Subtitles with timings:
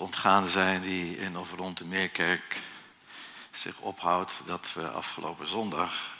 [0.00, 2.62] Ontgaan zijn die in of rond de Meerkerk
[3.50, 6.14] zich ophoudt dat we afgelopen zondag,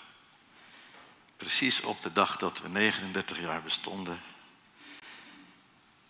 [1.36, 4.20] precies op de dag dat we 39 jaar bestonden,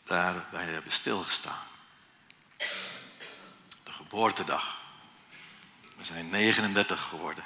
[0.05, 1.65] daarbij hebben stilgestaan.
[3.83, 4.81] De geboortedag.
[5.97, 7.45] We zijn 39 geworden.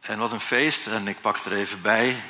[0.00, 2.22] En wat een feest, en ik pak er even bij,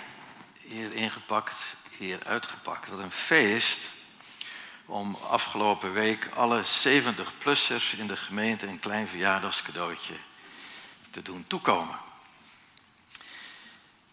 [0.61, 1.57] hier ingepakt,
[1.97, 2.89] hier uitgepakt.
[2.89, 3.81] Wat een feest
[4.91, 10.15] om afgelopen week alle 70-plussers in de gemeente een klein verjaardagscadeautje
[11.11, 11.99] te doen toekomen.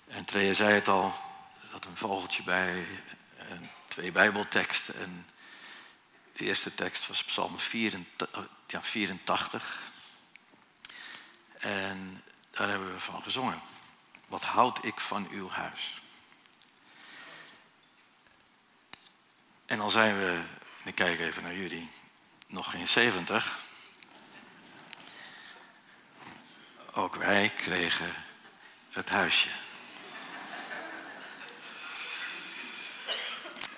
[0.07, 1.13] En Trea zei het al,
[1.61, 2.87] er zat een vogeltje bij,
[3.37, 4.99] en twee bijbelteksten.
[4.99, 5.27] En
[6.33, 9.81] de eerste tekst was Psalm 84.
[11.59, 13.61] En daar hebben we van gezongen.
[14.27, 16.01] Wat houd ik van uw huis?
[19.65, 20.41] En dan zijn we,
[20.87, 21.89] ik kijk even naar jullie,
[22.47, 23.57] nog geen 70.
[26.93, 28.13] Ook wij kregen
[28.89, 29.49] het huisje.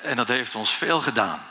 [0.02, 1.48] En dat heeft ons veel gedaan.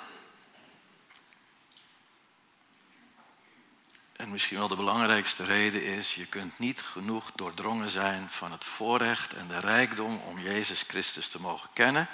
[4.17, 8.65] En misschien wel de belangrijkste reden is, je kunt niet genoeg doordrongen zijn van het
[8.65, 12.09] voorrecht en de rijkdom om Jezus Christus te mogen kennen,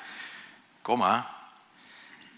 [0.82, 1.42] komma,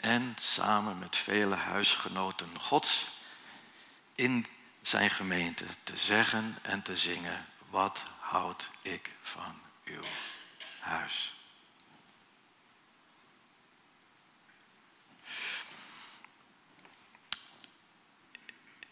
[0.06, 3.06] en samen met vele huisgenoten Gods
[4.14, 4.46] in
[4.82, 10.02] zijn gemeente te zeggen en te zingen, wat houd ik van uw
[10.80, 11.34] huis.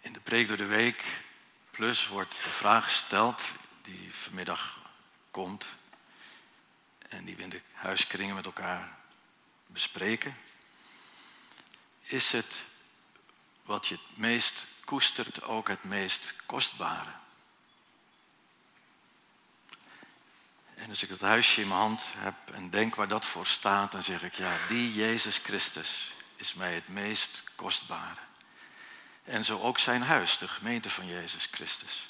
[0.00, 1.04] In de preek door de week
[1.70, 3.42] plus wordt de vraag gesteld
[3.82, 4.78] die vanmiddag
[5.30, 5.66] komt
[7.08, 8.98] en die we in de huiskringen met elkaar
[9.66, 10.43] bespreken.
[12.04, 12.64] Is het
[13.62, 17.12] wat je het meest koestert ook het meest kostbare?
[20.74, 23.92] En als ik dat huisje in mijn hand heb en denk waar dat voor staat,
[23.92, 28.20] dan zeg ik ja, die Jezus Christus is mij het meest kostbare.
[29.24, 32.08] En zo ook zijn huis, de gemeente van Jezus Christus.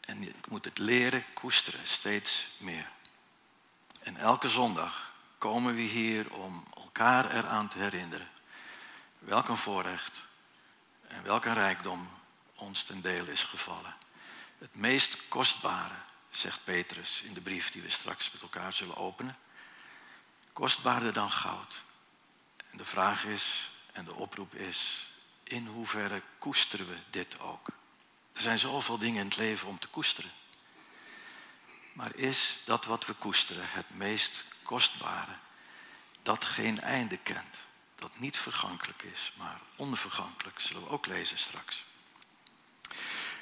[0.00, 2.90] En ik moet het leren koesteren, steeds meer.
[4.02, 6.64] En elke zondag komen we hier om
[6.98, 8.28] elkaar eraan te herinneren.
[9.18, 10.24] Welk een voorrecht
[11.08, 12.08] en welke rijkdom
[12.54, 13.96] ons ten deel is gevallen.
[14.58, 15.94] Het meest kostbare,
[16.30, 19.36] zegt Petrus in de brief die we straks met elkaar zullen openen.
[20.52, 21.82] Kostbaarder dan goud.
[22.70, 25.08] En de vraag is, en de oproep is,
[25.42, 27.68] in hoeverre koesteren we dit ook?
[28.32, 30.30] Er zijn zoveel dingen in het leven om te koesteren.
[31.92, 35.36] Maar is dat wat we koesteren het meest kostbare,
[36.28, 37.56] dat geen einde kent,
[37.98, 41.84] dat niet vergankelijk is, maar onvergankelijk, zullen we ook lezen straks.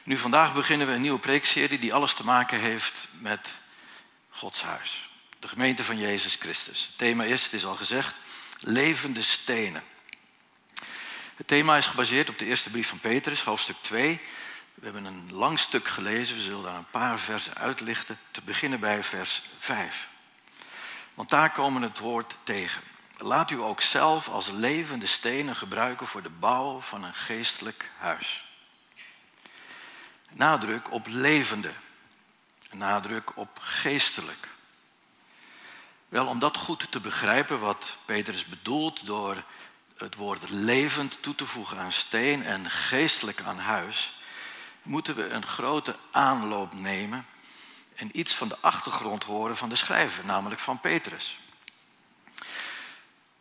[0.03, 3.57] Nu, vandaag beginnen we een nieuwe preekserie die alles te maken heeft met
[4.31, 5.11] Gods huis.
[5.39, 6.87] De gemeente van Jezus Christus.
[6.87, 8.15] Het thema is, het is al gezegd,
[8.61, 9.83] levende stenen.
[11.37, 14.21] Het thema is gebaseerd op de eerste brief van Petrus, hoofdstuk 2.
[14.75, 18.19] We hebben een lang stuk gelezen, we zullen daar een paar versen uitlichten.
[18.31, 20.09] Te beginnen bij vers 5.
[21.17, 22.83] Want daar komen het woord tegen.
[23.17, 28.45] Laat u ook zelf als levende stenen gebruiken voor de bouw van een geestelijk huis.
[30.33, 31.73] Nadruk op levende.
[32.71, 34.49] Nadruk op geestelijk.
[36.09, 39.45] Wel, om dat goed te begrijpen wat Petrus bedoelt door
[39.97, 44.21] het woord levend toe te voegen aan steen en geestelijk aan huis,
[44.83, 47.27] moeten we een grote aanloop nemen
[47.97, 51.39] en iets van de achtergrond horen van de schrijver, namelijk van Petrus.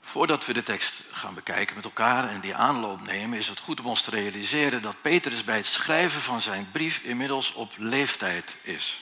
[0.02, 3.80] Voordat we de tekst gaan bekijken met elkaar en die aanloop nemen, is het goed
[3.80, 8.56] om ons te realiseren dat Petrus bij het schrijven van zijn brief inmiddels op leeftijd
[8.62, 9.02] is.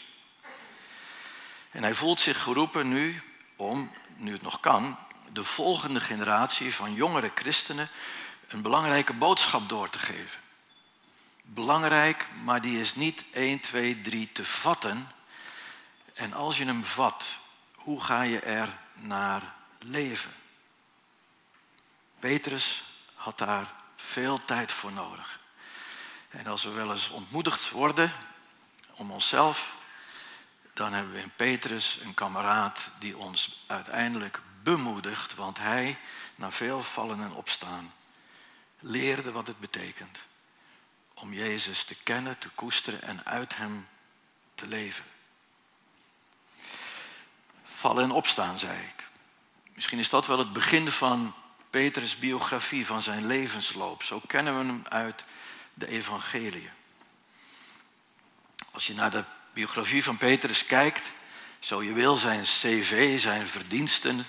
[1.72, 3.22] En hij voelt zich geroepen nu
[3.56, 4.98] om, nu het nog kan,
[5.32, 7.90] de volgende generatie van jongere christenen
[8.48, 10.40] een belangrijke boodschap door te geven.
[11.44, 15.10] Belangrijk, maar die is niet 1, 2, 3 te vatten.
[16.24, 17.38] En als je hem vat,
[17.76, 20.32] hoe ga je er naar leven.
[22.20, 22.84] Petrus
[23.14, 25.40] had daar veel tijd voor nodig.
[26.30, 28.12] En als we wel eens ontmoedigd worden
[28.92, 29.76] om onszelf,
[30.74, 36.00] dan hebben we in Petrus een kameraad die ons uiteindelijk bemoedigt, want hij,
[36.36, 37.94] na veel vallen en opstaan,
[38.80, 40.20] leerde wat het betekent
[41.14, 43.88] om Jezus te kennen, te koesteren en uit Hem
[44.56, 45.13] te leven.
[47.84, 49.08] Vallen en opstaan, zei ik.
[49.74, 51.34] Misschien is dat wel het begin van
[51.70, 54.04] Petrus' biografie, van zijn levensloop.
[54.04, 55.24] Zo kennen we hem uit
[55.74, 56.70] de evangelie.
[58.72, 61.12] Als je naar de biografie van Petrus kijkt,
[61.60, 64.26] zo je wil, zijn cv, zijn verdiensten,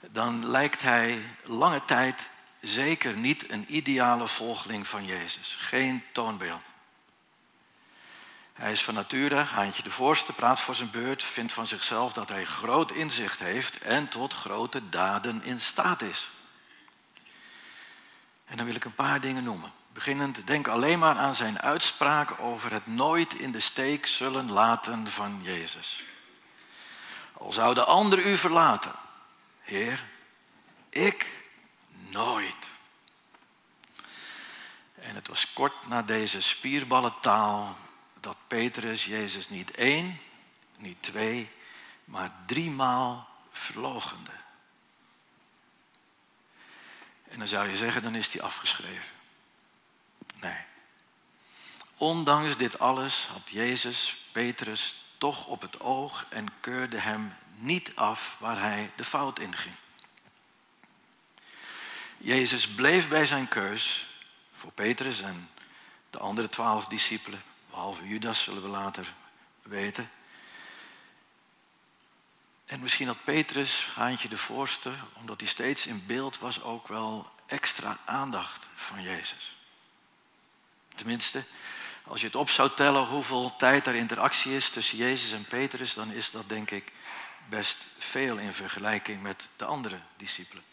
[0.00, 2.28] dan lijkt hij lange tijd
[2.60, 5.56] zeker niet een ideale volgeling van Jezus.
[5.58, 6.71] Geen toonbeeld.
[8.52, 12.28] Hij is van nature Haantje de Voorste, praat voor zijn beurt, vindt van zichzelf dat
[12.28, 16.30] hij groot inzicht heeft en tot grote daden in staat is.
[18.44, 19.72] En dan wil ik een paar dingen noemen.
[19.92, 25.10] Beginnend, denk alleen maar aan zijn uitspraak over het nooit in de steek zullen laten
[25.10, 26.04] van Jezus.
[27.32, 28.92] Al zou de ander u verlaten,
[29.60, 30.04] Heer,
[30.88, 31.46] ik
[31.90, 32.68] nooit.
[34.94, 37.76] En het was kort na deze spierballentaal
[38.22, 40.20] dat Petrus Jezus niet één,
[40.76, 41.50] niet twee,
[42.04, 44.30] maar driemaal verlogende.
[47.28, 49.12] En dan zou je zeggen, dan is hij afgeschreven.
[50.34, 50.56] Nee.
[51.96, 58.36] Ondanks dit alles had Jezus Petrus toch op het oog en keurde hem niet af
[58.38, 59.74] waar hij de fout in ging.
[62.18, 64.06] Jezus bleef bij zijn keus
[64.52, 65.50] voor Petrus en
[66.10, 67.42] de andere twaalf discipelen,
[67.72, 69.14] behalve Judas zullen we later
[69.62, 70.10] weten.
[72.64, 77.30] En misschien had Petrus, Haantje de Voorste, omdat hij steeds in beeld was, ook wel
[77.46, 79.56] extra aandacht van Jezus.
[80.94, 81.44] Tenminste,
[82.04, 85.94] als je het op zou tellen hoeveel tijd er interactie is tussen Jezus en Petrus,
[85.94, 86.92] dan is dat denk ik
[87.48, 90.64] best veel in vergelijking met de andere discipelen.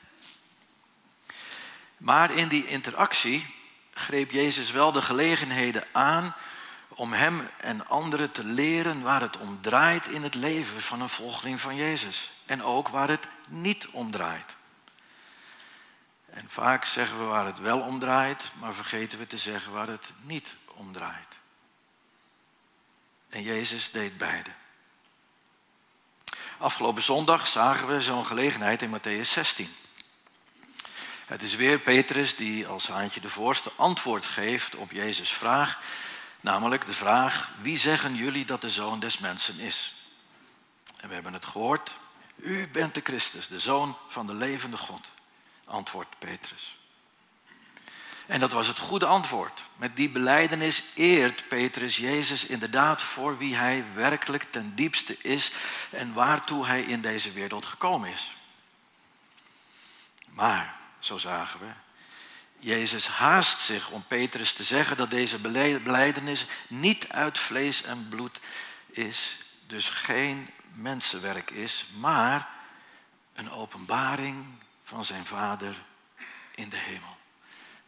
[1.98, 3.56] Maar in die interactie
[3.94, 6.36] greep Jezus wel de gelegenheden aan
[6.90, 11.10] om hem en anderen te leren waar het om draait in het leven van een
[11.10, 12.32] volgeling van Jezus.
[12.46, 14.56] En ook waar het niet om draait.
[16.30, 19.88] En vaak zeggen we waar het wel om draait, maar vergeten we te zeggen waar
[19.88, 21.28] het niet om draait.
[23.30, 24.50] En Jezus deed beide.
[26.58, 29.76] Afgelopen zondag zagen we zo'n gelegenheid in Matthäus 16.
[31.26, 35.80] Het is weer Petrus die als haantje de voorste antwoord geeft op Jezus' vraag,
[36.42, 39.94] namelijk de vraag, wie zeggen jullie dat de zoon des mensen is?
[40.98, 41.96] En we hebben het gehoord,
[42.36, 45.08] u bent de Christus, de zoon van de levende God,
[45.66, 46.78] antwoordt Petrus.
[48.30, 49.64] En dat was het goede antwoord.
[49.76, 55.52] Met die beleidenis eert Petrus Jezus inderdaad voor wie hij werkelijk ten diepste is
[55.92, 58.32] en waartoe hij in deze wereld gekomen is.
[60.26, 61.89] Maar zo zagen we.
[62.60, 65.40] Jezus haast zich om Petrus te zeggen dat deze
[65.80, 68.40] beleidenis niet uit vlees en bloed
[68.92, 72.50] is, dus geen mensenwerk is, maar
[73.34, 74.46] een openbaring
[74.84, 75.76] van zijn Vader
[76.56, 77.18] in de hemel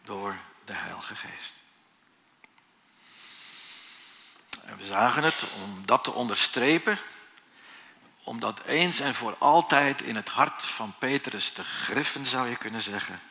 [0.03, 1.55] door de Heilige Geest.
[4.65, 6.97] En we zagen het om dat te onderstrepen,
[8.23, 12.81] omdat eens en voor altijd in het hart van Petrus te griffen, zou je kunnen
[12.81, 13.21] zeggen,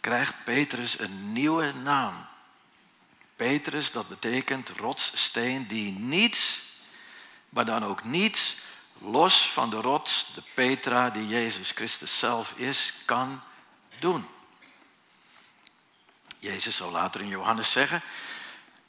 [0.00, 2.26] krijgt Petrus een nieuwe naam.
[3.36, 6.62] Petrus, dat betekent rotssteen die niets,
[7.48, 8.56] maar dan ook niets,
[8.98, 13.42] los van de rots, de Petra die Jezus Christus zelf is, kan
[13.98, 14.28] doen.
[16.38, 18.02] Jezus zal later in Johannes zeggen,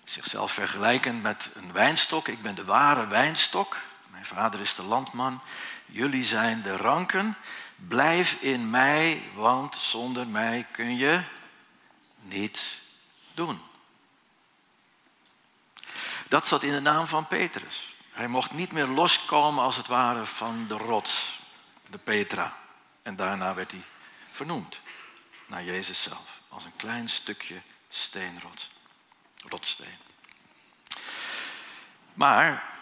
[0.03, 2.27] zichzelf vergelijken met een wijnstok.
[2.27, 3.77] Ik ben de ware wijnstok.
[4.07, 5.41] Mijn vader is de landman.
[5.85, 7.37] Jullie zijn de ranken.
[7.87, 11.23] Blijf in mij, want zonder mij kun je
[12.21, 12.81] niets
[13.33, 13.61] doen.
[16.27, 17.95] Dat zat in de naam van Petrus.
[18.11, 21.39] Hij mocht niet meer loskomen als het ware van de rots,
[21.89, 22.57] de Petra.
[23.01, 23.83] En daarna werd hij
[24.29, 24.81] vernoemd
[25.45, 28.71] naar Jezus zelf, als een klein stukje steenrots,
[29.37, 29.97] rotsteen.
[32.13, 32.79] Maar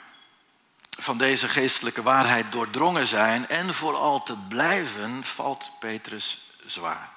[0.99, 7.09] van deze geestelijke waarheid doordrongen zijn en vooral te blijven, valt Petrus zwaar.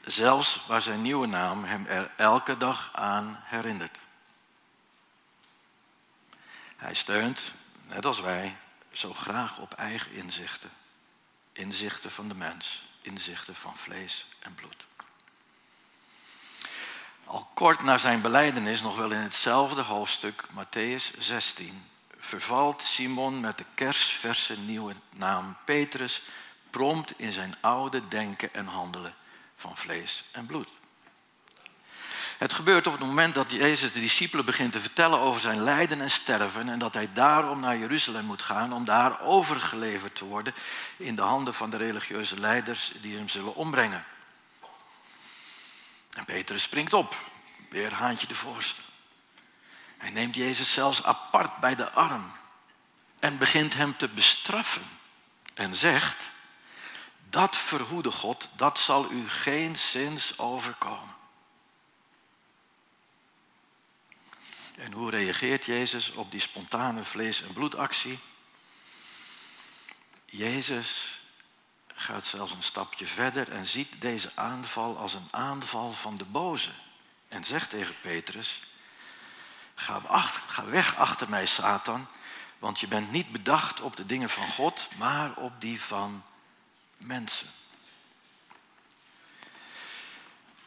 [0.00, 3.98] Zelfs waar zijn nieuwe naam hem er elke dag aan herinnert.
[6.76, 7.52] Hij steunt,
[7.86, 8.56] net als wij,
[8.92, 10.70] zo graag op eigen inzichten.
[11.52, 14.86] Inzichten van de mens, inzichten van vlees en bloed.
[17.24, 21.84] Al kort na zijn beleidenis, nog wel in hetzelfde hoofdstuk, Matthäus 16,
[22.24, 26.22] vervalt Simon met de kersverse nieuwe naam Petrus
[26.70, 29.14] prompt in zijn oude denken en handelen
[29.56, 30.68] van vlees en bloed.
[32.38, 36.00] Het gebeurt op het moment dat Jezus de discipelen begint te vertellen over zijn lijden
[36.00, 40.54] en sterven en dat hij daarom naar Jeruzalem moet gaan om daar overgeleverd te worden
[40.96, 44.04] in de handen van de religieuze leiders die hem zullen ombrengen.
[46.12, 47.16] En Petrus springt op,
[47.70, 48.80] weer haantje de voorste.
[50.04, 52.32] Hij neemt Jezus zelfs apart bij de arm
[53.18, 54.82] en begint hem te bestraffen
[55.54, 56.30] en zegt,
[57.30, 61.14] dat verhoede God, dat zal u geen zins overkomen.
[64.76, 68.18] En hoe reageert Jezus op die spontane vlees- en bloedactie?
[70.24, 71.18] Jezus
[71.94, 76.70] gaat zelfs een stapje verder en ziet deze aanval als een aanval van de boze.
[77.28, 78.60] En zegt tegen Petrus,
[79.74, 80.00] ga,
[80.46, 82.06] ga weg achter mij Satan,
[82.58, 86.22] want je bent niet bedacht op de dingen van God, maar op die van
[86.96, 87.48] mensen.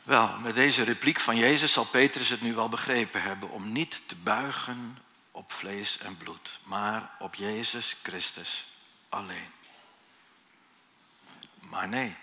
[0.03, 4.01] Wel, met deze repliek van Jezus zal Petrus het nu wel begrepen hebben om niet
[4.05, 4.97] te buigen
[5.31, 8.65] op vlees en bloed, maar op Jezus Christus
[9.09, 9.51] alleen.
[11.59, 12.15] Maar nee,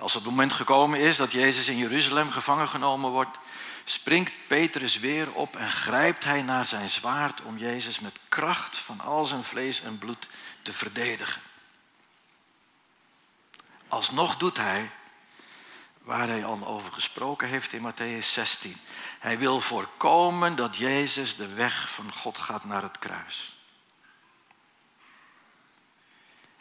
[0.00, 3.38] als het moment gekomen is dat Jezus in Jeruzalem gevangen genomen wordt,
[3.84, 9.00] springt Petrus weer op en grijpt hij naar zijn zwaard om Jezus met kracht van
[9.00, 10.28] al zijn vlees en bloed
[10.62, 11.42] te verdedigen.
[13.88, 14.90] Alsnog doet hij
[16.02, 18.76] waar hij al over gesproken heeft in Matthäus 16.
[19.18, 23.56] Hij wil voorkomen dat Jezus de weg van God gaat naar het kruis.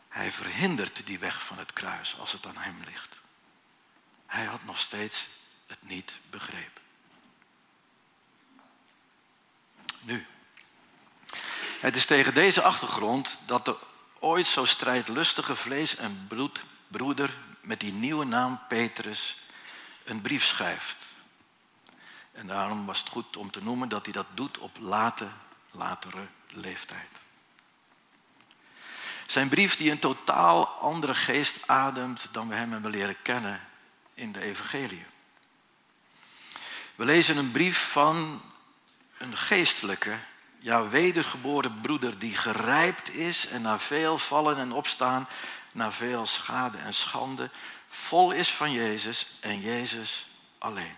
[0.07, 3.18] Hij verhindert die weg van het kruis als het aan hem ligt.
[4.29, 5.27] Hij had nog steeds
[5.67, 6.81] het niet begrepen.
[10.01, 10.25] Nu,
[11.79, 13.75] het is tegen deze achtergrond dat de
[14.19, 19.37] ooit zo strijdlustige vlees- en bloedbroeder met die nieuwe naam Petrus
[20.03, 20.97] een brief schrijft.
[22.31, 25.27] En daarom was het goed om te noemen dat hij dat doet op late,
[25.71, 27.11] latere leeftijd.
[29.27, 33.68] Zijn brief die een totaal andere geest ademt dan we hem hebben leren kennen
[34.19, 35.05] in de evangelie.
[36.95, 38.41] We lezen een brief van
[39.17, 40.17] een geestelijke,
[40.59, 45.27] ja wedergeboren broeder die gerijpt is en na veel vallen en opstaan
[45.73, 47.49] na veel schade en schande,
[47.87, 50.25] vol is van Jezus en Jezus
[50.57, 50.95] alleen.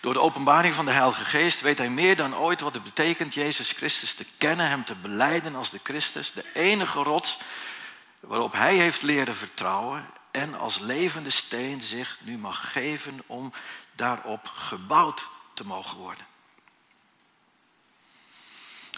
[0.00, 3.34] Door de openbaring van de Heilige Geest weet hij meer dan ooit wat het betekent
[3.34, 7.38] Jezus Christus te kennen, hem te beleiden als de Christus, de enige rots
[8.20, 13.52] waarop hij heeft leren vertrouwen en als levende steen zich nu mag geven om
[13.92, 16.26] daarop gebouwd te mogen worden.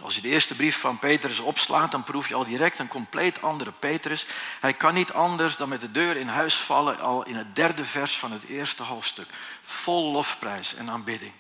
[0.03, 3.43] Als je de eerste brief van Petrus opslaat, dan proef je al direct een compleet
[3.43, 4.27] andere Petrus.
[4.61, 7.85] Hij kan niet anders dan met de deur in huis vallen, al in het derde
[7.85, 9.29] vers van het eerste hoofdstuk.
[9.63, 11.33] Vol lofprijs en aanbidding.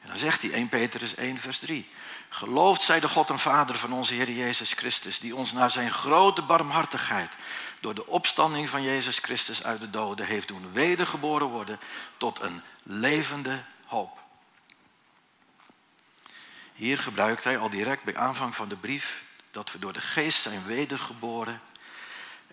[0.00, 1.88] En dan zegt hij 1 Petrus 1, vers 3.
[2.28, 5.90] Geloofd zij de God en Vader van onze Heer Jezus Christus, die ons naar zijn
[5.90, 7.30] grote barmhartigheid
[7.84, 11.78] door de opstanding van Jezus Christus uit de doden heeft doen wedergeboren worden
[12.16, 14.18] tot een levende hoop.
[16.74, 20.42] Hier gebruikt hij al direct bij aanvang van de brief dat we door de geest
[20.42, 21.60] zijn wedergeboren.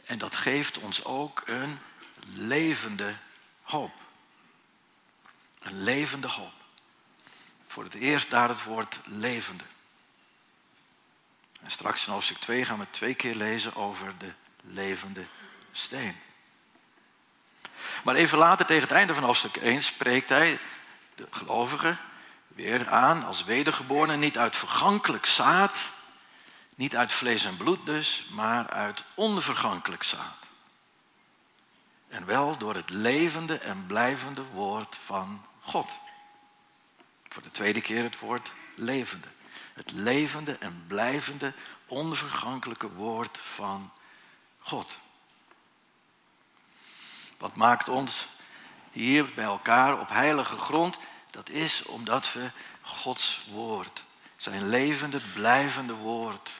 [0.05, 1.79] En dat geeft ons ook een
[2.25, 3.15] levende
[3.61, 3.93] hoop.
[5.59, 6.53] Een levende hoop.
[7.67, 9.63] Voor het eerst daar het woord levende.
[11.61, 15.23] En straks in hoofdstuk 2 gaan we twee keer lezen over de levende
[15.71, 16.15] steen.
[18.03, 20.59] Maar even later, tegen het einde van hoofdstuk 1, spreekt hij
[21.15, 21.99] de gelovigen
[22.47, 25.83] weer aan als wedergeboren, niet uit vergankelijk zaad,
[26.75, 30.37] niet uit vlees en bloed dus, maar uit onvergankelijk zaad.
[32.07, 35.97] En wel door het levende en blijvende woord van God.
[37.29, 39.27] Voor de tweede keer het woord levende.
[39.73, 41.53] Het levende en blijvende,
[41.85, 43.91] onvergankelijke woord van
[44.61, 44.97] God.
[47.37, 48.27] Wat maakt ons
[48.91, 50.97] hier bij elkaar op heilige grond?
[51.31, 52.51] Dat is omdat we
[52.81, 54.03] Gods woord,
[54.35, 56.59] zijn levende, blijvende woord,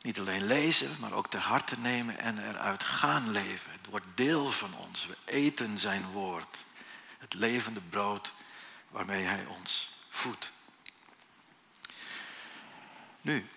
[0.00, 3.72] niet alleen lezen, maar ook ter harte nemen en eruit gaan leven.
[3.72, 5.06] Het wordt deel van ons.
[5.06, 6.64] We eten zijn woord.
[7.18, 8.32] Het levende brood
[8.88, 10.52] waarmee hij ons voedt.
[13.20, 13.48] Nu,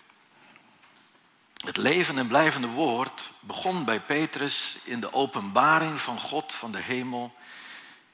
[1.63, 6.81] Het leven en blijvende woord begon bij Petrus in de openbaring van God van de
[6.81, 7.35] hemel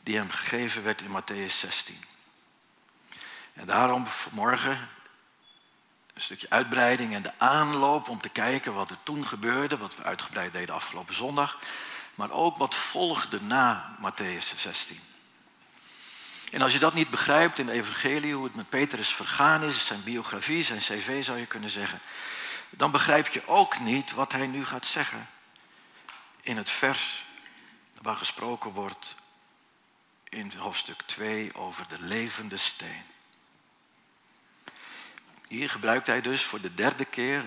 [0.04, 2.04] die hem gegeven werd in Matthäus 16.
[3.54, 4.90] En daarom vanmorgen
[6.14, 10.04] een stukje uitbreiding en de aanloop om te kijken wat er toen gebeurde, wat we
[10.04, 11.60] uitgebreid deden afgelopen zondag,
[12.16, 15.00] maar ook wat volgde na Matthäus 16.
[16.52, 19.86] En als je dat niet begrijpt in de evangelie, hoe het met Petrus vergaan is,
[19.86, 22.02] zijn biografie, zijn cv zou je kunnen zeggen,
[22.70, 25.30] dan begrijp je ook niet wat hij nu gaat zeggen
[26.42, 27.24] in het vers
[28.02, 29.16] waar gesproken wordt
[30.30, 33.04] in hoofdstuk 2 over de levende steen.
[35.48, 37.46] Hier gebruikt hij dus voor de derde keer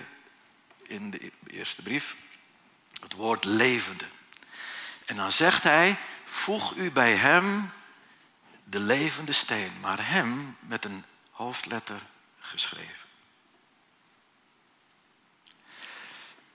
[0.83, 2.17] in de eerste brief
[3.01, 4.05] het woord levende.
[5.05, 7.73] En dan zegt hij, voeg u bij hem
[8.65, 12.03] de levende steen, maar hem met een hoofdletter
[12.41, 13.09] geschreven.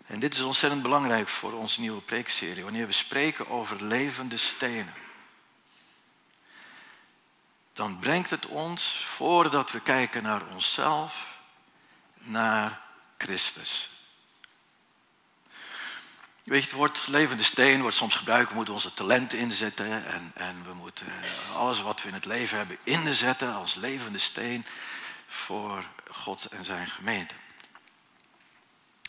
[0.08, 4.94] En dit is ontzettend belangrijk voor onze nieuwe preekserie, wanneer we spreken over levende stenen.
[7.74, 11.40] Dan brengt het ons, voordat we kijken naar onszelf,
[12.14, 12.82] naar
[13.18, 13.90] Christus.
[16.44, 18.50] Weet je, het woord levende steen wordt soms gebruikt.
[18.50, 20.06] We moeten onze talenten inzetten.
[20.06, 21.08] En, en we moeten
[21.56, 24.66] alles wat we in het leven hebben inzetten als levende steen
[25.28, 27.34] voor God en zijn gemeente.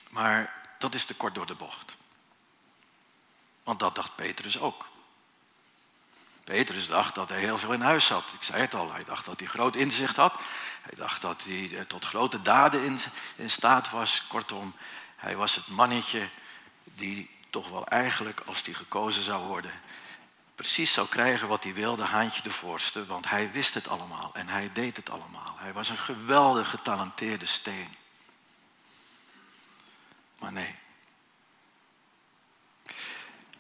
[0.09, 1.97] Maar dat is te kort door de bocht.
[3.63, 4.87] Want dat dacht Petrus ook.
[6.45, 8.25] Petrus dacht dat hij heel veel in huis had.
[8.33, 10.35] Ik zei het al, hij dacht dat hij groot inzicht had.
[10.83, 13.01] Hij dacht dat hij eh, tot grote daden
[13.37, 14.27] in, staat was.
[14.27, 14.75] Kortom,
[15.17, 16.29] hij was het mannetje
[16.85, 19.73] die toch wel eigenlijk, als hij gekozen zou worden,
[20.55, 24.49] precies zou krijgen wat hij wilde, haantje de voorste, want hij wist het allemaal en
[24.49, 25.57] hij deed het allemaal.
[25.59, 27.95] Hij was een geweldig getalenteerde steen.
[30.39, 30.75] Maar nee.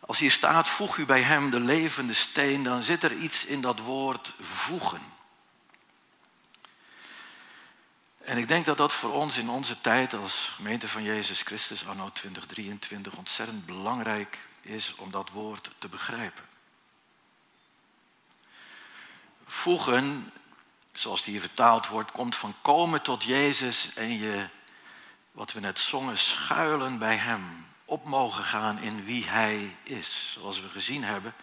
[0.00, 3.60] Als hier staat, voeg u bij hem de levende steen, dan zit er iets in
[3.60, 5.16] dat woord voegen.
[8.18, 11.86] En ik denk dat dat voor ons in onze tijd als gemeente van Jezus Christus
[11.86, 16.44] anno 2023 ontzettend belangrijk is om dat woord te begrijpen.
[19.44, 20.32] Voegen,
[20.92, 24.48] zoals die hier vertaald wordt, komt van komen tot Jezus en je,
[25.38, 27.66] wat we net zongen, schuilen bij Hem.
[27.84, 30.32] Op mogen gaan in wie Hij is.
[30.32, 31.34] Zoals we gezien hebben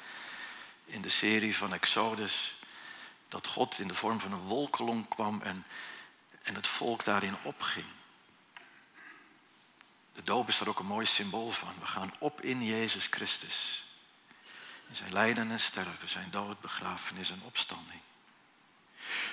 [0.85, 2.55] in de serie van Exodus,
[3.27, 5.65] dat God in de vorm van een wolkolom kwam en
[6.43, 7.85] en het volk daarin opging.
[10.13, 11.73] De doop is daar ook een mooi symbool van.
[11.79, 13.85] We gaan op in Jezus Christus.
[14.89, 17.99] In zijn lijden en sterven, zijn dood, begrafenis en opstanding.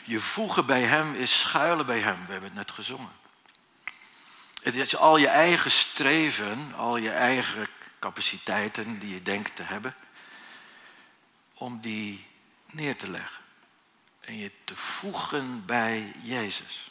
[0.05, 2.27] Je voegen bij Hem is schuilen bij Hem.
[2.27, 3.22] We hebben het net gezongen.
[4.63, 7.67] Het is al je eigen streven, al je eigen
[7.99, 9.95] capaciteiten die je denkt te hebben,
[11.55, 12.27] om die
[12.71, 13.43] neer te leggen.
[14.21, 16.91] En je te voegen bij Jezus.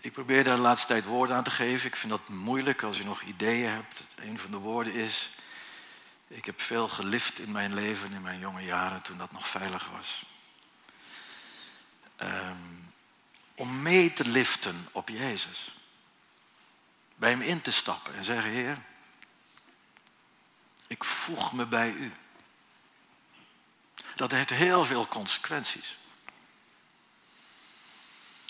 [0.00, 1.86] Ik probeer daar de laatste tijd woorden aan te geven.
[1.86, 4.04] Ik vind dat moeilijk als je nog ideeën hebt.
[4.16, 5.30] Een van de woorden is,
[6.28, 9.90] ik heb veel gelift in mijn leven, in mijn jonge jaren, toen dat nog veilig
[9.90, 10.22] was.
[12.16, 12.56] Ehm,
[13.58, 15.72] om mee te liften op Jezus.
[17.16, 18.78] Bij hem in te stappen en zeggen, Heer,
[20.86, 22.12] ik voeg me bij u.
[24.14, 25.96] Dat heeft heel veel consequenties.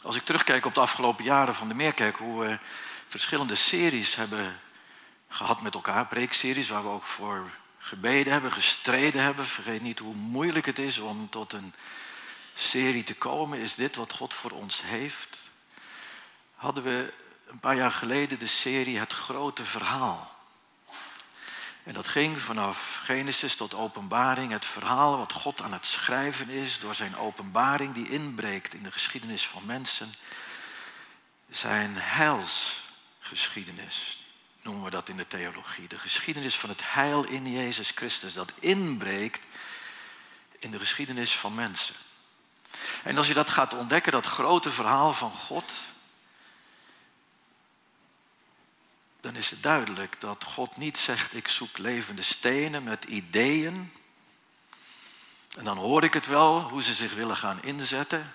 [0.02, 2.58] Als ik terugkijk op de afgelopen jaren van de Meerkerk, hoe we
[3.06, 4.60] verschillende series hebben
[5.28, 9.46] gehad met elkaar, preekseries waar we ook voor gebeden hebben, gestreden hebben.
[9.46, 11.74] Vergeet niet hoe moeilijk het is om tot een
[12.58, 13.58] serie te komen.
[13.58, 15.38] Is dit wat God voor ons heeft?
[16.54, 17.12] Hadden we
[17.46, 20.36] een paar jaar geleden de serie Het Grote Verhaal.
[21.82, 26.78] En dat ging vanaf Genesis tot Openbaring, het verhaal wat God aan het schrijven is
[26.78, 30.14] door zijn openbaring die inbreekt in de geschiedenis van mensen.
[31.50, 34.24] Zijn heilsgeschiedenis
[34.62, 35.88] noemen we dat in de theologie.
[35.88, 39.44] De geschiedenis van het heil in Jezus Christus dat inbreekt
[40.58, 41.94] in de geschiedenis van mensen.
[43.02, 45.72] En als je dat gaat ontdekken, dat grote verhaal van God,
[49.20, 53.92] dan is het duidelijk dat God niet zegt, ik zoek levende stenen met ideeën.
[55.56, 58.32] En dan hoor ik het wel, hoe ze zich willen gaan inzetten.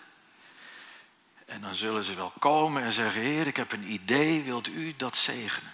[1.46, 4.96] En dan zullen ze wel komen en zeggen, Heer, ik heb een idee, wilt u
[4.96, 5.74] dat zegenen?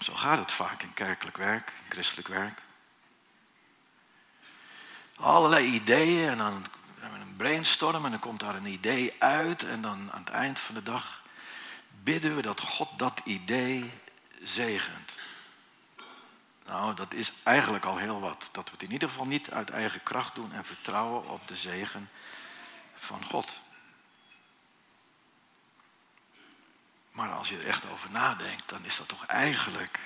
[0.00, 2.62] Zo gaat het vaak in kerkelijk werk, in christelijk werk.
[5.22, 6.64] Allerlei ideeën en dan
[7.36, 9.62] brainstormen en dan komt daar een idee uit.
[9.62, 11.22] En dan aan het eind van de dag
[12.02, 13.90] bidden we dat God dat idee
[14.42, 15.12] zegent.
[16.66, 18.48] Nou, dat is eigenlijk al heel wat.
[18.52, 21.56] Dat we het in ieder geval niet uit eigen kracht doen en vertrouwen op de
[21.56, 22.10] zegen
[22.94, 23.60] van God.
[27.10, 30.00] Maar als je er echt over nadenkt, dan is dat toch eigenlijk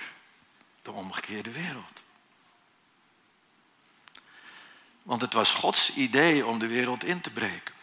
[0.82, 2.04] de omgekeerde wereld.
[5.06, 7.74] Want het was Gods idee om de wereld in te breken.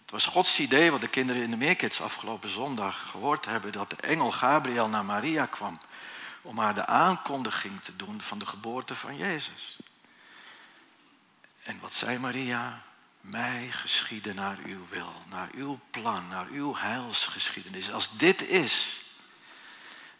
[0.00, 3.90] Het was Gods idee, wat de kinderen in de Meerkids afgelopen zondag gehoord hebben, dat
[3.90, 5.80] de engel Gabriel naar Maria kwam
[6.42, 9.76] om haar de aankondiging te doen van de geboorte van Jezus.
[11.62, 12.82] En wat zei Maria?
[13.20, 17.92] Mij geschieden naar uw wil, naar uw plan, naar uw heilsgeschiedenis.
[17.92, 19.00] Als dit is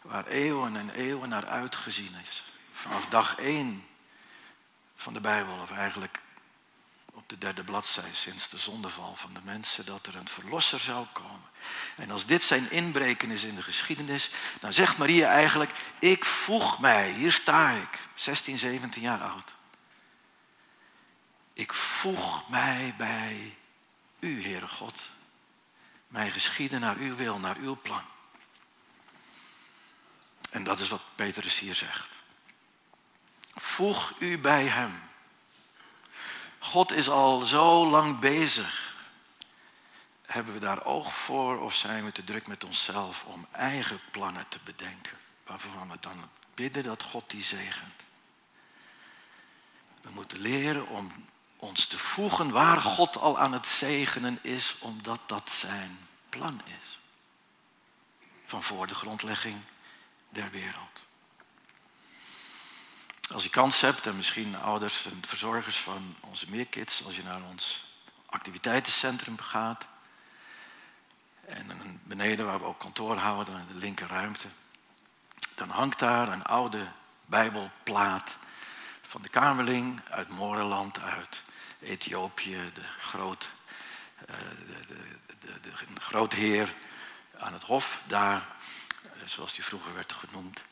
[0.01, 3.87] waar eeuwen en eeuwen naar uitgezien is, vanaf dag één
[4.95, 6.19] van de Bijbel, of eigenlijk
[7.11, 11.05] op de derde bladzij sinds de zondeval van de mensen, dat er een verlosser zou
[11.11, 11.49] komen.
[11.95, 16.79] En als dit zijn inbreken is in de geschiedenis, dan zegt Maria eigenlijk, ik voeg
[16.79, 19.51] mij, hier sta ik, 16, 17 jaar oud.
[21.53, 23.57] Ik voeg mij bij
[24.19, 25.11] u, Heere God.
[26.07, 28.03] Mij geschieden naar uw wil, naar uw plan.
[30.49, 32.09] En dat is wat Petrus hier zegt.
[33.53, 35.10] Voeg u bij hem.
[36.61, 38.95] God is al zo lang bezig.
[40.25, 44.45] Hebben we daar oog voor of zijn we te druk met onszelf om eigen plannen
[44.49, 45.17] te bedenken?
[45.45, 48.03] Waarvan we dan bidden dat God die zegent.
[50.01, 51.11] We moeten leren om
[51.57, 56.99] ons te voegen waar God al aan het zegenen is, omdat dat zijn plan is.
[58.45, 59.61] Van voor de grondlegging
[60.29, 60.99] der wereld.
[63.33, 67.41] Als je kans hebt, en misschien ouders en verzorgers van onze meerkids, als je naar
[67.49, 67.85] ons
[68.25, 69.87] activiteitencentrum gaat,
[71.45, 74.47] en beneden waar we ook kantoor houden, in de linker ruimte,
[75.55, 76.91] dan hangt daar een oude
[77.25, 78.37] Bijbelplaat
[79.01, 81.43] van de Kamerling uit Moreland, uit
[81.79, 83.49] Ethiopië, de, groot,
[84.29, 84.35] uh,
[84.87, 84.95] de,
[85.39, 86.73] de, de, grootheer
[87.37, 88.47] aan het hof daar,
[89.03, 90.63] uh, zoals die vroeger werd genoemd.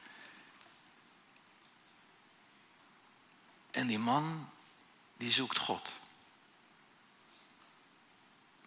[3.80, 4.50] En die man,
[5.18, 5.90] die zoekt God.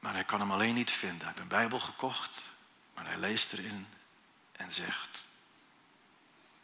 [0.00, 1.18] Maar hij kan hem alleen niet vinden.
[1.18, 2.40] Hij heeft een Bijbel gekocht,
[2.94, 3.86] maar hij leest erin
[4.52, 5.24] en zegt,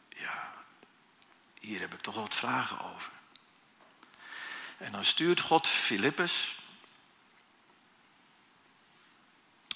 [0.08, 0.52] ja,
[1.60, 3.12] hier heb ik toch wat vragen over.
[4.76, 6.58] En dan stuurt God Filippus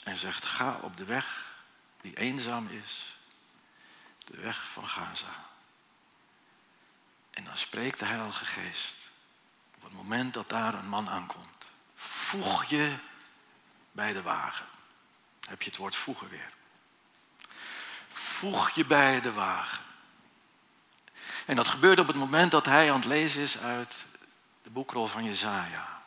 [0.05, 1.55] en zegt, ga op de weg
[2.01, 3.17] die eenzaam is,
[4.25, 5.52] de weg van Gaza.
[7.33, 8.97] En dan spreekt de Heilige Geest
[9.77, 11.65] op het moment dat daar een man aankomt.
[11.95, 12.97] Voeg je
[13.93, 14.67] bij de wagen.
[15.49, 16.53] Heb je het woord voegen weer.
[18.09, 19.85] Voeg je bij de wagen.
[21.47, 23.95] En dat gebeurt op het moment dat hij aan het lezen is uit
[24.63, 26.03] de boekrol van Jezaja.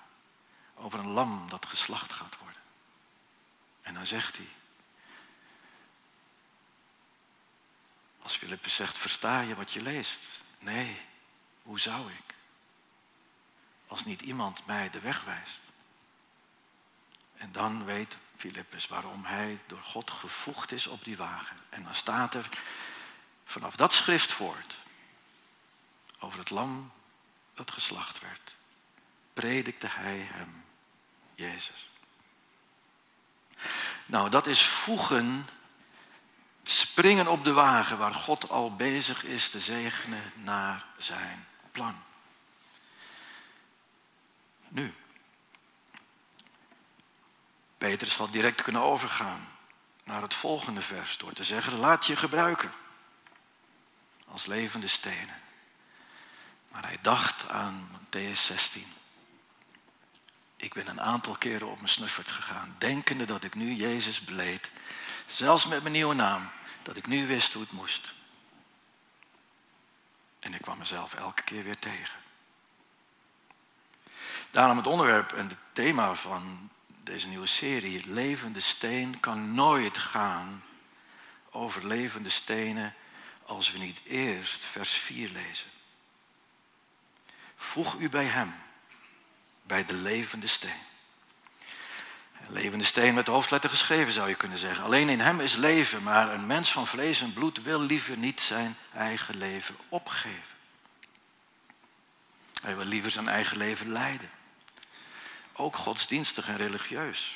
[0.76, 2.62] Over een lam dat geslacht gaat worden.
[3.82, 4.48] En dan zegt hij.
[8.22, 10.22] Als Filippus zegt, versta je wat je leest?
[10.60, 11.02] Nee,
[11.66, 12.36] hoe zou ik?
[13.88, 15.62] Als niet iemand mij de weg wijst.
[17.38, 21.58] En dan weet Filippus waarom hij door God gevoegd is op die wagen.
[21.70, 22.50] En dan staat er
[23.46, 24.76] vanaf dat schriftwoord
[26.20, 26.92] over het lam
[27.54, 28.56] dat geslacht werd,
[29.34, 30.66] predikte hij hem,
[31.36, 31.90] Jezus.
[34.06, 35.48] Nou, dat is voegen,
[36.64, 42.04] springen op de wagen waar God al bezig is te zegenen naar zijn plan.
[44.68, 44.94] Nu,
[47.78, 49.48] Petrus had direct kunnen overgaan
[50.04, 52.72] naar het volgende vers door te zeggen, laat je gebruiken
[54.28, 55.42] als levende stenen.
[56.68, 58.86] Maar hij dacht aan Matthäus 16.
[60.56, 64.72] Ik ben een aantal keren op mijn snuffert gegaan, denkende dat ik nu Jezus beleed,
[65.26, 66.50] zelfs met mijn nieuwe naam,
[66.84, 68.14] dat ik nu wist hoe het moest.
[70.46, 72.20] En ik kwam mezelf elke keer weer tegen.
[74.52, 80.64] Daarom het onderwerp en het thema van deze nieuwe serie, Levende Steen, kan nooit gaan
[81.50, 82.94] over levende stenen
[83.46, 85.70] als we niet eerst vers 4 lezen.
[87.56, 88.56] Voeg u bij hem,
[89.64, 90.84] bij de levende steen.
[92.48, 94.84] Levende steen met de hoofdletter geschreven zou je kunnen zeggen.
[94.84, 98.42] Alleen in hem is leven, maar een mens van vlees en bloed wil liever niet
[98.42, 100.56] zijn eigen leven opgeven.
[102.62, 104.30] Hij wil liever zijn eigen leven leiden.
[105.58, 107.36] ook godsdienstig en religieus.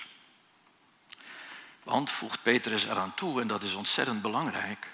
[1.84, 4.88] Want, voegt Petrus eraan toe, en dat is ontzettend belangrijk.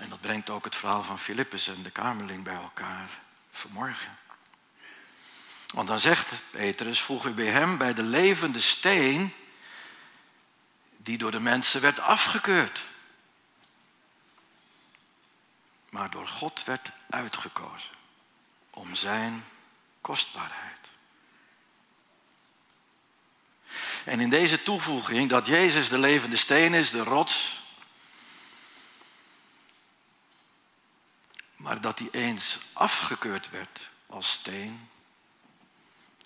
[0.00, 3.08] En dat brengt ook het verhaal van Filippus en de Kamerling bij elkaar
[3.50, 4.16] vanmorgen.
[5.74, 9.34] Want dan zegt Petrus, voeg u bij hem bij de levende steen
[10.96, 12.82] die door de mensen werd afgekeurd.
[15.90, 17.90] Maar door God werd uitgekozen
[18.70, 19.44] om zijn
[20.00, 20.76] kostbaarheid.
[24.04, 27.60] En in deze toevoeging dat Jezus de levende steen is, de rots,
[31.56, 34.88] maar dat hij eens afgekeurd werd als steen,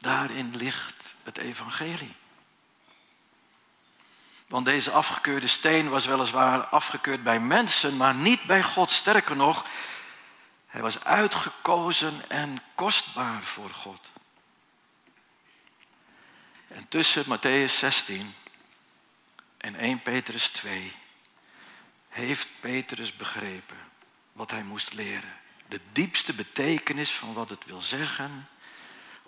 [0.03, 2.15] daarin ligt het evangelie.
[4.49, 8.91] Want deze afgekeurde steen was weliswaar afgekeurd bij mensen, maar niet bij God.
[8.91, 9.67] Sterker nog,
[10.67, 14.11] hij was uitgekozen en kostbaar voor God.
[16.69, 18.35] En tussen Matthäus 16
[19.57, 20.93] en 1 Petrus 2
[22.09, 23.77] heeft Petrus begrepen
[24.33, 25.37] wat hij moest leren.
[25.69, 28.49] De diepste betekenis van wat het wil zeggen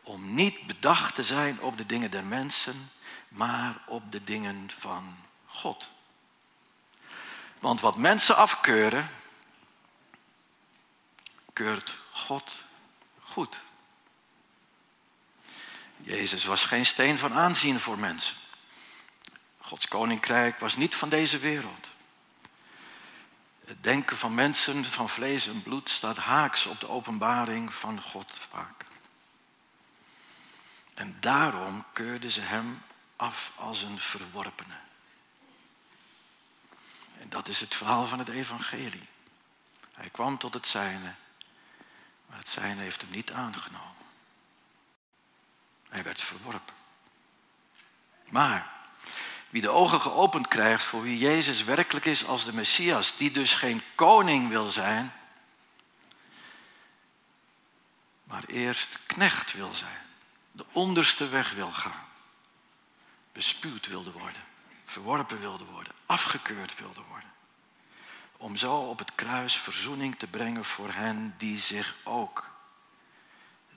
[0.05, 2.90] om niet bedacht te zijn op de dingen der mensen,
[3.29, 5.90] maar op de dingen van God.
[7.59, 9.11] Want wat mensen afkeuren,
[11.53, 12.64] keurt God
[13.21, 13.61] goed.
[15.97, 18.37] Jezus was geen steen van aanzien voor mensen.
[19.59, 21.88] Gods koninkrijk was niet van deze wereld.
[23.64, 28.33] Het denken van mensen van vlees en bloed staat haaks op de openbaring van God
[28.51, 28.85] vaak.
[30.94, 32.83] En daarom keurden ze hem
[33.16, 34.74] af als een verworpene.
[37.18, 39.09] En dat is het verhaal van het evangelie.
[39.92, 41.14] Hij kwam tot het zijne,
[42.26, 43.92] maar het zijne heeft hem niet aangenomen.
[45.88, 46.74] Hij werd verworpen.
[48.30, 48.72] Maar
[49.50, 53.54] wie de ogen geopend krijgt voor wie Jezus werkelijk is als de Messias, die dus
[53.54, 55.12] geen koning wil zijn,
[58.24, 60.00] maar eerst knecht wil zijn,
[60.55, 62.07] de onderste weg wil gaan,
[63.33, 64.43] bespuwd wilde worden,
[64.85, 67.33] verworpen wilde worden, afgekeurd wilde worden,
[68.37, 72.51] om zo op het kruis verzoening te brengen voor hen die zich ook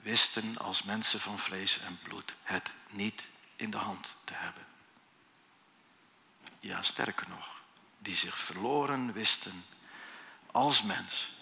[0.02, 4.66] wisten als mensen van vlees en bloed het niet in de hand te hebben.
[6.60, 7.60] Ja, sterker nog,
[7.98, 9.64] die zich verloren wisten
[10.52, 11.32] als mens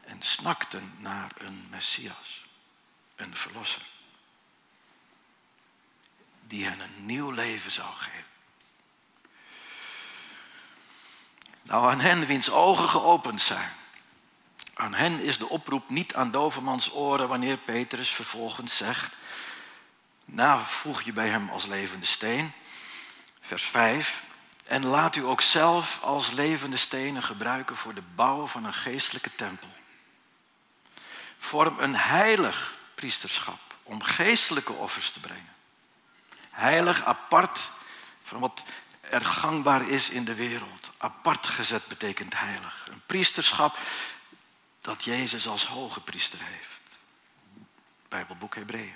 [0.00, 2.44] en snakten naar een Messias,
[3.14, 3.95] een Verlosser,
[6.48, 8.24] die hen een nieuw leven zou geven.
[11.62, 13.70] Nou, aan hen wiens ogen geopend zijn,
[14.74, 19.14] aan hen is de oproep niet aan dovermans oren wanneer Petrus vervolgens zegt,
[20.24, 22.52] nou voeg je bij hem als levende steen.
[23.40, 24.24] Vers 5.
[24.64, 29.34] En laat u ook zelf als levende stenen gebruiken voor de bouw van een geestelijke
[29.34, 29.68] tempel.
[31.38, 35.55] Vorm een heilig priesterschap om geestelijke offers te brengen.
[36.56, 37.70] Heilig apart
[38.22, 38.62] van wat
[39.00, 40.90] er gangbaar is in de wereld.
[40.96, 42.86] Apart gezet betekent heilig.
[42.90, 43.78] Een priesterschap
[44.80, 46.80] dat Jezus als hoge priester heeft.
[48.08, 48.94] Bijbelboek Hebreeën.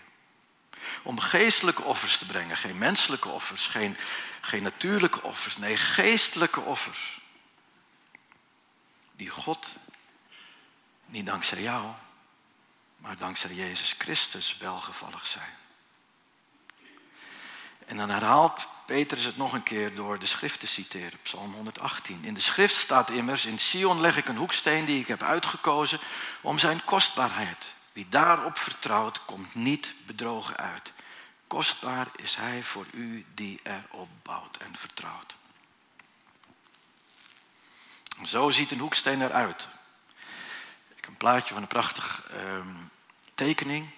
[1.03, 3.97] Om geestelijke offers te brengen, geen menselijke offers, geen,
[4.41, 7.21] geen natuurlijke offers, nee, geestelijke offers.
[9.13, 9.69] Die God,
[11.07, 11.93] niet dankzij jou,
[12.97, 15.59] maar dankzij Jezus Christus welgevallig zijn.
[17.91, 22.25] En dan herhaalt Petrus het nog een keer door de schrift te citeren, Psalm 118.
[22.25, 25.99] In de schrift staat immers, in Sion leg ik een hoeksteen die ik heb uitgekozen
[26.41, 27.75] om zijn kostbaarheid.
[27.93, 30.93] Wie daarop vertrouwt, komt niet bedrogen uit.
[31.47, 35.37] Kostbaar is hij voor u die erop bouwt en vertrouwt.
[38.25, 39.69] Zo ziet een hoeksteen eruit.
[40.89, 42.75] Ik heb een plaatje van een prachtige ehm,
[43.35, 43.91] tekening.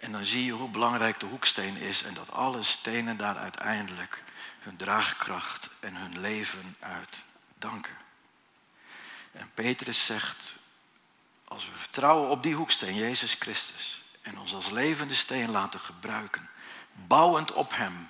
[0.00, 4.22] En dan zie je hoe belangrijk de hoeksteen is en dat alle stenen daar uiteindelijk
[4.60, 7.16] hun draagkracht en hun leven uit
[7.58, 7.96] danken.
[9.32, 10.54] En Petrus zegt,
[11.44, 16.48] als we vertrouwen op die hoeksteen, Jezus Christus, en ons als levende steen laten gebruiken,
[16.92, 18.08] bouwend op Hem,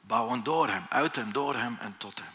[0.00, 2.32] bouwend door Hem, uit Hem, door Hem en tot Hem.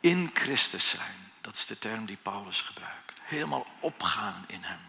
[0.00, 3.18] In Christus zijn, dat is de term die Paulus gebruikt.
[3.22, 4.80] Helemaal opgaan in Hem,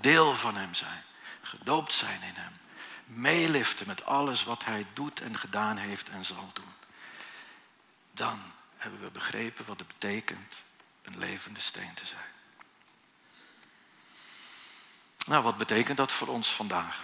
[0.00, 1.04] deel van Hem zijn
[1.44, 2.52] gedoopt zijn in Hem.
[3.06, 6.72] Meeliften met alles wat Hij doet en gedaan heeft en zal doen.
[8.12, 8.40] Dan
[8.76, 10.62] hebben we begrepen wat het betekent
[11.02, 12.32] een levende steen te zijn.
[15.26, 17.02] Nou, wat betekent dat voor ons vandaag?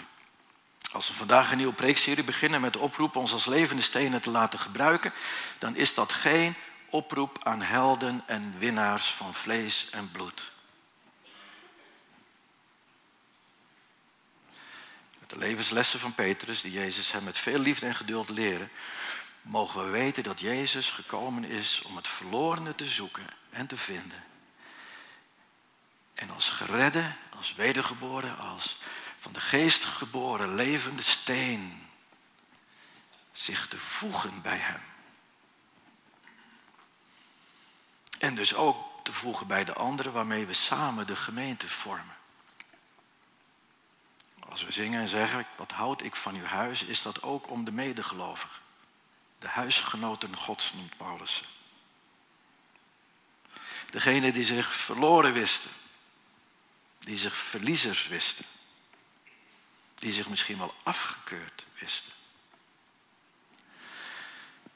[0.93, 4.31] Als we vandaag een nieuwe preekserie beginnen met de oproep ons als levende stenen te
[4.31, 5.13] laten gebruiken,
[5.59, 6.55] dan is dat geen
[6.91, 10.53] oproep aan helden en winnaars van vlees en bloed.
[15.31, 18.71] De levenslessen van Petrus, die Jezus hem met veel liefde en geduld leren,
[19.43, 24.25] mogen we weten dat Jezus gekomen is om het verlorene te zoeken en te vinden.
[26.15, 28.77] En als geredde, als wedergeboren, als
[29.19, 31.89] van de geest geboren levende steen
[33.33, 34.81] zich te voegen bij hem.
[38.19, 42.19] En dus ook te voegen bij de anderen waarmee we samen de gemeente vormen.
[44.51, 47.65] Als we zingen en zeggen, wat houd ik van uw huis, is dat ook om
[47.65, 48.63] de medegelovigen.
[49.39, 51.45] De huisgenoten Gods noemt Paulus.
[53.91, 55.71] Degene die zich verloren wisten,
[56.99, 58.45] die zich verliezers wisten,
[59.95, 62.13] die zich misschien wel afgekeurd wisten.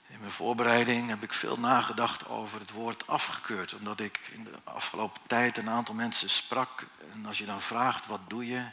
[0.07, 4.59] In mijn voorbereiding heb ik veel nagedacht over het woord afgekeurd, omdat ik in de
[4.65, 6.87] afgelopen tijd een aantal mensen sprak.
[7.13, 8.67] En als je dan vraagt, wat doe je?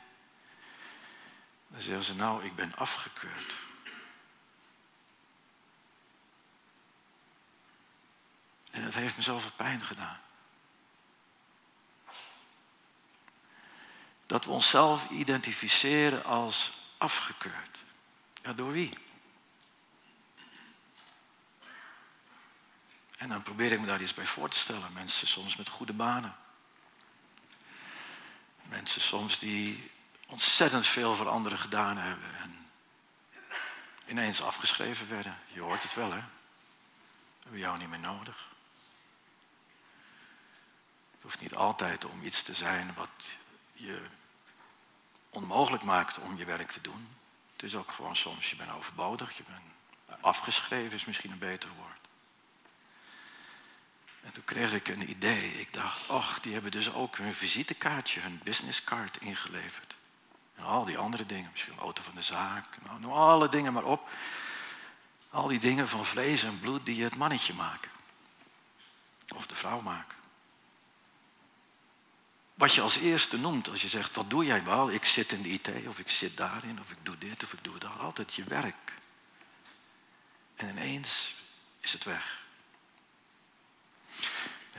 [1.72, 3.56] Dan zeggen ze, nou, ik ben afgekeurd.
[8.72, 10.22] En dat heeft me zoveel pijn gedaan.
[14.26, 17.82] Dat we onszelf identificeren als afgekeurd.
[18.44, 18.94] Ja, door wie?
[23.18, 24.94] En dan probeer ik me daar iets bij voor te stellen.
[24.94, 26.36] Mensen soms met goede banen.
[28.64, 29.92] Mensen soms die
[30.32, 32.36] ontzettend veel voor anderen gedaan hebben.
[32.38, 32.68] En
[34.08, 35.40] ineens afgeschreven werden.
[35.48, 36.20] Je hoort het wel, hè?
[36.20, 38.50] We hebben jou niet meer nodig.
[41.12, 43.30] Het hoeft niet altijd om iets te zijn wat
[43.74, 44.02] je
[45.30, 47.16] onmogelijk maakt om je werk te doen.
[47.54, 49.62] Het is ook gewoon soms, je bent overbodig, je bent
[50.22, 52.00] afgeschreven is misschien een beter woord.
[54.24, 55.60] En toen kreeg ik een idee.
[55.60, 59.96] Ik dacht, ach, die hebben dus ook hun visitekaartje, hun businesscard ingeleverd.
[60.62, 63.84] En al die andere dingen, misschien auto van de zaak, nou, noem alle dingen maar
[63.84, 64.10] op.
[65.30, 67.92] Al die dingen van vlees en bloed die je het mannetje maken.
[69.36, 70.18] Of de vrouw maken.
[72.54, 74.92] Wat je als eerste noemt als je zegt, wat doe jij wel?
[74.92, 77.64] Ik zit in de IT, of ik zit daarin, of ik doe dit, of ik
[77.64, 77.98] doe dat.
[77.98, 78.94] Altijd je werk.
[80.56, 81.36] En ineens
[81.80, 82.41] is het weg.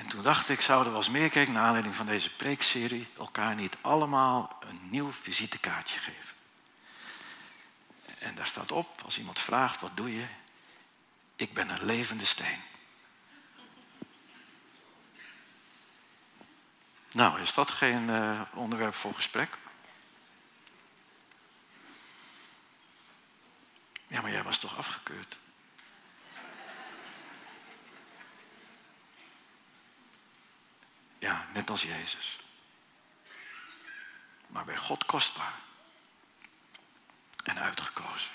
[0.02, 3.76] En toen dacht ik, zouden we als meerkerk, naar aanleiding van deze preekserie, elkaar niet
[3.80, 6.34] allemaal een nieuw visitekaartje geven.
[8.18, 10.26] En daar staat op, als iemand vraagt, wat doe je?
[11.36, 12.60] Ik ben een levende steen.
[17.12, 19.56] Nou, is dat geen uh, onderwerp voor gesprek?
[24.06, 25.36] Ja, maar jij was toch afgekeurd?
[31.22, 32.38] Ja, net als Jezus.
[34.46, 35.54] Maar bij God kostbaar.
[37.44, 38.32] En uitgekozen.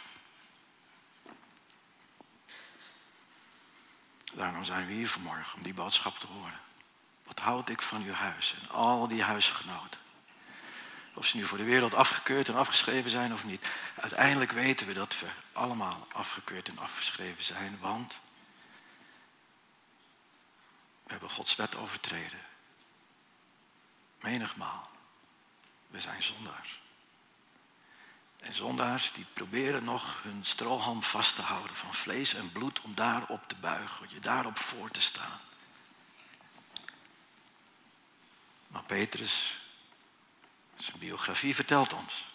[4.33, 6.59] Daarom zijn we hier vanmorgen om die boodschap te horen.
[7.23, 9.99] Wat houd ik van uw huis en al die huisgenoten.
[11.13, 13.71] Of ze nu voor de wereld afgekeurd en afgeschreven zijn of niet.
[13.95, 18.19] Uiteindelijk weten we dat we allemaal afgekeurd en afgeschreven zijn, want
[21.03, 22.47] we hebben Gods wet overtreden.
[24.19, 24.89] Menigmaal.
[25.87, 26.79] We zijn zondaars.
[28.37, 32.95] En zondaars die proberen nog hun strohalm vast te houden van vlees en bloed om
[32.95, 35.39] daarop te buigen, je daarop voor te staan.
[38.67, 39.59] Maar Petrus,
[40.75, 42.25] zijn biografie vertelt ons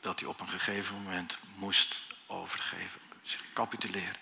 [0.00, 4.20] dat hij op een gegeven moment moest overgeven, zich capituleren,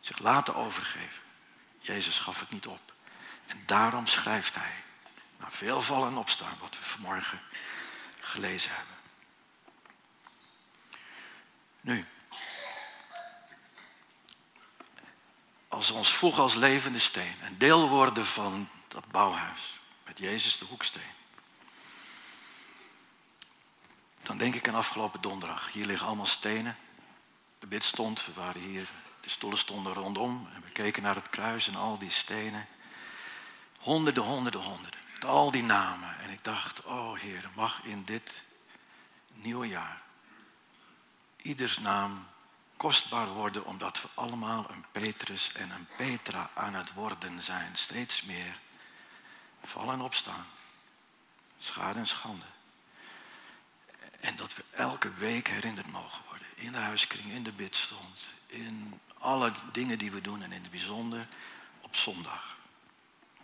[0.00, 1.22] zich laten overgeven.
[1.80, 2.92] Jezus gaf het niet op.
[3.46, 4.74] En daarom schrijft hij,
[5.46, 7.40] veel vallen en opstaan, wat we vanmorgen
[8.20, 8.94] gelezen hebben.
[11.80, 12.06] Nu,
[15.68, 20.58] als we ons voegen als levende steen en deel worden van dat bouwhuis, met Jezus
[20.58, 21.16] de hoeksteen.
[24.22, 25.72] Dan denk ik aan afgelopen donderdag.
[25.72, 26.76] Hier liggen allemaal stenen.
[27.58, 28.88] De bid stond, we waren hier,
[29.20, 30.48] de stoelen stonden rondom.
[30.52, 32.66] En we keken naar het kruis en al die stenen.
[33.78, 35.00] Honderden, honderden, honderden.
[35.18, 36.18] Met al die namen.
[36.18, 38.42] En ik dacht, oh Heer, mag in dit
[39.32, 40.02] nieuwe jaar
[41.42, 42.26] ieders naam
[42.76, 47.76] kostbaar worden, omdat we allemaal een Petrus en een Petra aan het worden zijn.
[47.76, 48.60] Steeds meer
[49.62, 50.46] vallen en opstaan.
[51.58, 52.46] Schade en schande.
[54.20, 56.46] En dat we elke week herinnerd mogen worden.
[56.54, 60.70] In de huiskring, in de bidstond, in alle dingen die we doen en in het
[60.70, 61.26] bijzonder
[61.80, 62.57] op zondag.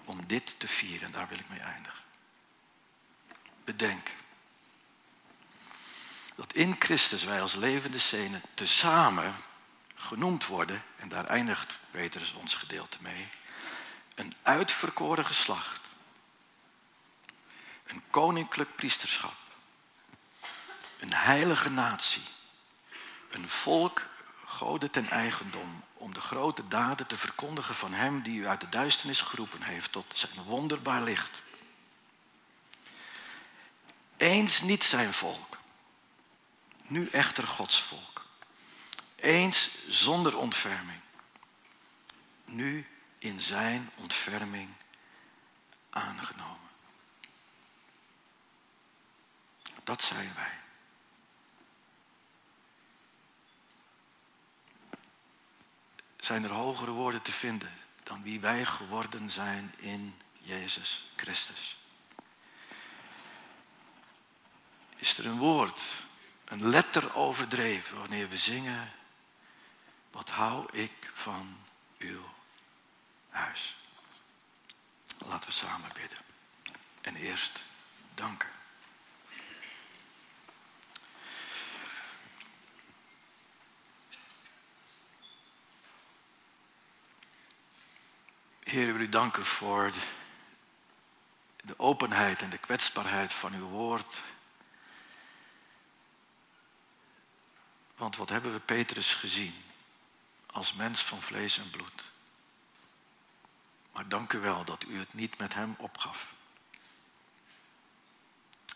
[0.05, 2.02] Om dit te vieren, daar wil ik mee eindigen.
[3.64, 4.11] Bedenk
[6.34, 9.34] dat in Christus wij als levende scenen tezamen
[9.94, 13.28] genoemd worden, en daar eindigt Petrus ons gedeelte mee,
[14.14, 15.80] een uitverkoren geslacht,
[17.86, 19.34] een koninklijk priesterschap,
[20.98, 22.22] een heilige natie,
[23.30, 24.07] een volk
[24.55, 28.68] goden ten eigendom, om de grote daden te verkondigen van Hem die u uit de
[28.68, 31.42] duisternis geroepen heeft tot zijn wonderbaar licht.
[34.16, 35.59] Eens niet zijn volk,
[36.86, 38.26] nu echter Gods volk.
[39.16, 41.00] Eens zonder ontferming,
[42.44, 42.86] nu
[43.18, 44.68] in zijn ontferming
[45.90, 46.70] aangenomen.
[49.84, 50.64] Dat zijn wij.
[56.25, 57.72] Zijn er hogere woorden te vinden
[58.03, 61.77] dan wie wij geworden zijn in Jezus Christus?
[64.97, 65.83] Is er een woord,
[66.45, 68.93] een letter overdreven wanneer we zingen,
[70.11, 71.57] wat hou ik van
[71.99, 72.25] uw
[73.29, 73.77] huis?
[75.18, 76.18] Laten we samen bidden.
[77.01, 77.62] En eerst
[78.14, 78.53] danken.
[88.75, 89.93] Heer, wil u danken voor
[91.64, 94.22] de, openheid en de kwetsbaarheid van uw woord.
[97.97, 99.64] Want wat hebben we Petrus gezien
[100.47, 102.11] als mens van vlees en bloed?
[103.93, 106.33] Maar dank u wel dat u het niet met hem opgaf.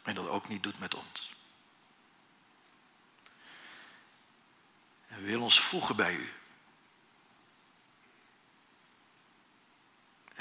[0.02, 1.30] En dat ook niet doet met ons.
[5.08, 6.32] En willen ons voegen bij u.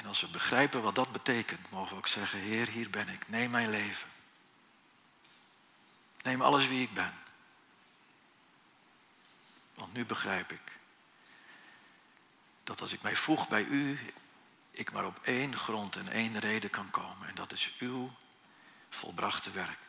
[0.07, 3.29] En als we begrijpen wat dat betekent, mogen we ook zeggen, Heer, hier ben ik.
[3.29, 4.09] Neem mijn leven.
[6.21, 7.13] Neem alles wie ik ben.
[9.73, 10.71] Want nu begrijp ik
[12.63, 14.13] dat als ik mij voeg bij u,
[14.71, 17.27] ik maar op één grond en één reden kan komen.
[17.27, 18.11] En dat is uw
[18.89, 19.79] volbrachte werk.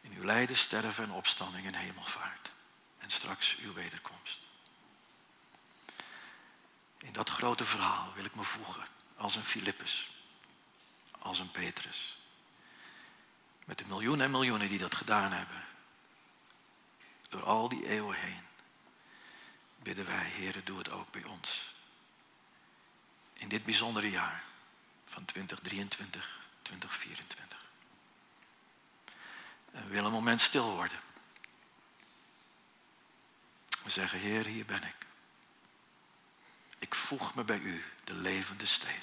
[0.00, 2.50] In uw lijden, sterven en opstanding en hemelvaart.
[2.98, 4.43] En straks uw wederkomst.
[7.14, 8.86] Dat grote verhaal wil ik me voegen
[9.16, 10.10] als een Filippus,
[11.18, 12.16] als een Petrus.
[13.64, 15.64] Met de miljoenen en miljoenen die dat gedaan hebben.
[17.28, 18.40] Door al die eeuwen heen.
[19.76, 21.74] Bidden wij, Heer, doe het ook bij ons.
[23.32, 24.42] In dit bijzondere jaar
[25.06, 27.58] van 2023, 2024.
[29.72, 31.00] En we willen een moment stil worden.
[33.82, 35.06] We zeggen, Heer, hier ben ik.
[36.84, 39.02] Ik voeg me bij u, de levende steen.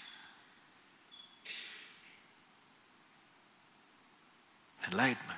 [4.79, 5.33] En leid me.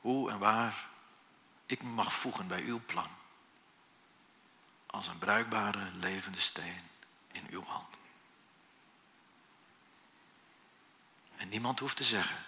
[0.00, 0.88] Hoe en waar
[1.66, 3.10] ik me mag voegen bij uw plan.
[4.86, 6.90] Als een bruikbare levende steen
[7.32, 7.94] in uw hand.
[11.36, 12.44] En niemand hoeft te zeggen.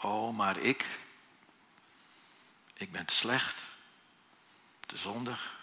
[0.00, 0.98] Oh, maar ik.
[2.72, 3.56] Ik ben te slecht.
[4.86, 5.59] Te zondig.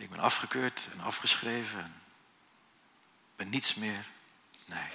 [0.00, 1.78] Ik ben afgekeurd en afgeschreven.
[1.78, 2.02] En
[3.36, 4.06] ben niets meer.
[4.64, 4.88] Nee.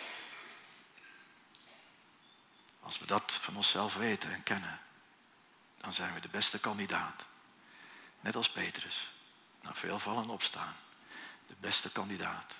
[2.81, 4.79] Als we dat van onszelf weten en kennen,
[5.77, 7.25] dan zijn we de beste kandidaat.
[8.19, 9.09] Net als Petrus,
[9.61, 10.75] na veel vallen en opstaan,
[11.47, 12.53] de beste kandidaat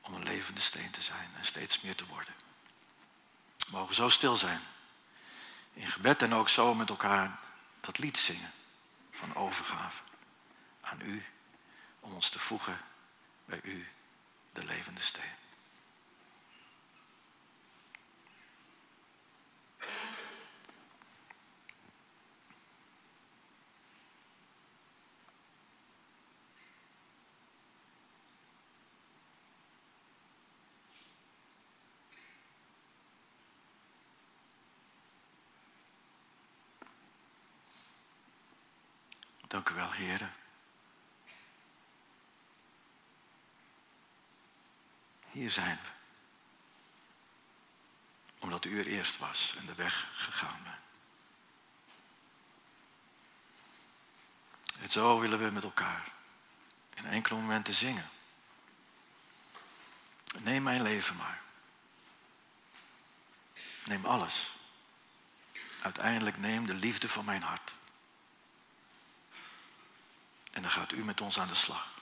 [0.00, 2.34] om een levende steen te zijn en steeds meer te worden.
[3.56, 4.60] We mogen zo stil zijn,
[5.72, 7.38] in gebed en ook zo met elkaar
[7.80, 8.52] dat lied zingen
[9.10, 10.02] van overgave
[10.80, 11.24] aan u
[12.04, 12.78] om ons te voegen
[13.44, 13.88] bij u,
[14.52, 15.22] de levende steen.
[39.46, 40.43] Dank u wel, heren.
[45.44, 45.88] Hier zijn we.
[48.38, 50.76] Omdat u er eerst was en de weg gegaan bent.
[54.80, 56.12] En zo willen we met elkaar
[56.94, 58.10] in enkele momenten zingen.
[60.40, 61.42] Neem mijn leven maar.
[63.84, 64.52] neem alles.
[65.82, 67.74] Uiteindelijk neem de liefde van mijn hart.
[70.50, 71.94] En dan gaat u met ons aan de slag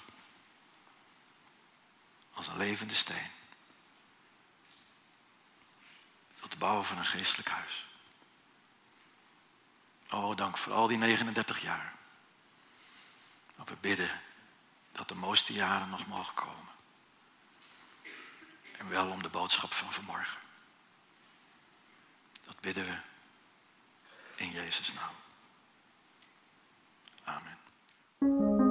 [2.43, 3.31] als een levende steen.
[6.41, 7.87] Tot de bouwen van een geestelijk huis.
[10.11, 11.95] Oh, dank voor al die 39 jaar.
[13.57, 14.21] Dat we bidden
[14.93, 16.73] dat de mooiste jaren nog mogen komen.
[18.79, 20.39] En wel om de boodschap van vanmorgen.
[22.45, 22.97] Dat bidden we
[24.35, 25.15] in Jezus' naam.
[27.25, 28.62] Amen.